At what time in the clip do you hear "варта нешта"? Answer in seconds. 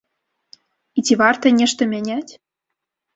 1.21-1.81